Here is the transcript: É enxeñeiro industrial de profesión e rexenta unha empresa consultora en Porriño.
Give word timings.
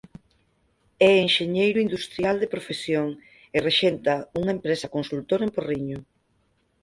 É 1.09 1.11
enxeñeiro 1.25 1.83
industrial 1.87 2.35
de 2.39 2.51
profesión 2.53 3.07
e 3.55 3.57
rexenta 3.67 4.13
unha 4.39 4.55
empresa 4.57 4.93
consultora 4.95 5.43
en 5.47 5.51
Porriño. 5.55 5.99